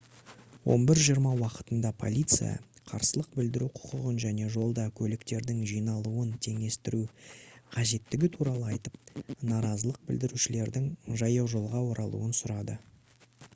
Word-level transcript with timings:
11:20 0.75 1.41
уақытында 1.41 1.89
полиция 2.03 2.53
қарсылық 2.91 3.27
білдіру 3.39 3.67
құқығын 3.75 4.15
және 4.23 4.47
жолда 4.55 4.85
көліктердің 5.01 5.61
жиналуын 5.73 6.33
теңестіру 6.47 7.01
қажеттігі 7.77 8.31
туралы 8.37 8.63
айтып 8.77 8.97
наразылық 9.51 10.03
білдірушілердің 10.09 10.89
жаяужолға 11.23 11.83
оралуын 11.93 12.39
сұрады 12.43 12.79